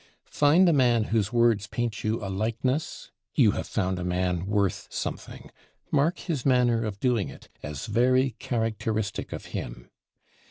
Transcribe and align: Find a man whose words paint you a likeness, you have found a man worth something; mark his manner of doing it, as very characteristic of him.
Find 0.31 0.67
a 0.67 0.73
man 0.73 1.03
whose 1.13 1.31
words 1.31 1.67
paint 1.67 2.03
you 2.03 2.25
a 2.25 2.27
likeness, 2.27 3.11
you 3.35 3.51
have 3.51 3.67
found 3.67 3.99
a 3.99 4.03
man 4.03 4.47
worth 4.47 4.87
something; 4.89 5.51
mark 5.91 6.17
his 6.17 6.43
manner 6.43 6.83
of 6.83 6.99
doing 6.99 7.29
it, 7.29 7.49
as 7.61 7.85
very 7.85 8.31
characteristic 8.39 9.31
of 9.31 9.45
him. 9.53 9.91